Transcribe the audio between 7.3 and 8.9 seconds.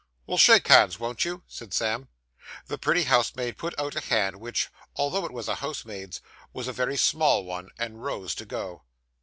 one, and rose to go.